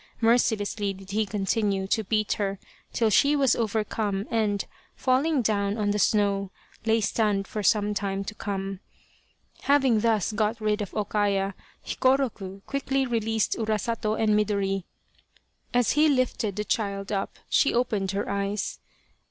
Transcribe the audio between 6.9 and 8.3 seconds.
stunned for some time